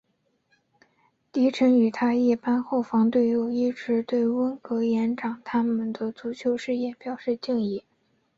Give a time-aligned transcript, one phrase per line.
[1.31, 7.83] 迪臣与他一班后防队友一直对温格延长他们的足球事业表示敬意。